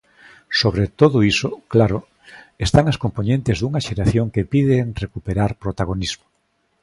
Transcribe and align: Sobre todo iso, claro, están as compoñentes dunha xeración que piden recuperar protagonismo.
Sobre 0.61 0.85
todo 0.99 1.17
iso, 1.33 1.49
claro, 1.73 1.99
están 2.65 2.85
as 2.91 3.01
compoñentes 3.03 3.57
dunha 3.57 3.83
xeración 3.87 4.25
que 4.33 4.47
piden 4.53 4.85
recuperar 5.03 5.51
protagonismo. 5.63 6.25